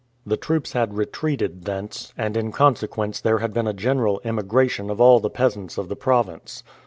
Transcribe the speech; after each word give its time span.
The 0.25 0.35
troops 0.35 0.73
had 0.73 0.95
retreated 0.95 1.65
thence, 1.65 2.11
and 2.17 2.35
in 2.35 2.51
consequence 2.51 3.21
there 3.21 3.37
had 3.37 3.53
been 3.53 3.67
a 3.67 3.71
general 3.71 4.19
emigration 4.23 4.89
of 4.89 4.99
all 4.99 5.19
the 5.19 5.29
peasants 5.29 5.77
of 5.77 5.89
the 5.89 5.95
province. 5.95 6.63